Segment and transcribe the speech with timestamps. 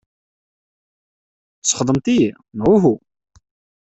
[1.61, 2.95] Tesxedmeḍ-iyi, neɣ uhu?